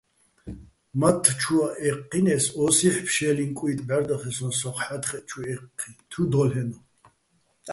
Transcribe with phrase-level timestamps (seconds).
[0.99, 5.19] მათთ ჩუაჸ ე́ჴჴინეს, ოსი́ჰ̦ ფშე́ლიჼ კუჲტი̆ ბღარდახერსოჼ სოხ ჰ̦ა́თხეჸ
[6.09, 6.79] ჩუ დო́ლ'ენო̆.